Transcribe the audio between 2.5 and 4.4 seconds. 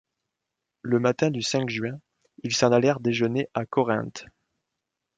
s’en allèrent déjeuner à Corinthe.